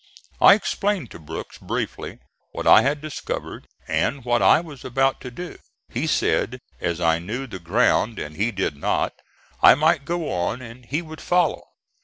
I 0.41 0.55
explained 0.55 1.11
to 1.11 1.19
Brooks 1.19 1.59
briefly 1.59 2.17
what 2.53 2.65
I 2.65 2.81
had 2.81 3.01
discovered 3.01 3.67
and 3.87 4.25
what 4.25 4.41
I 4.41 4.59
was 4.59 4.83
about 4.83 5.21
to 5.21 5.29
do. 5.29 5.59
He 5.89 6.07
said, 6.07 6.57
as 6.79 6.99
I 6.99 7.19
knew 7.19 7.45
the 7.45 7.59
ground 7.59 8.17
and 8.17 8.35
he 8.35 8.49
did 8.49 8.75
not, 8.75 9.13
I 9.61 9.75
might 9.75 10.03
go 10.03 10.31
on 10.33 10.59
and 10.59 10.87
he 10.87 11.03
would 11.03 11.21
follow. 11.21 11.65